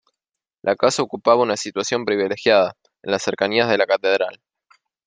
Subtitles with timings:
[0.63, 4.41] La casa ocupaba una situación privilegiada, en las cercanías de la Catedral.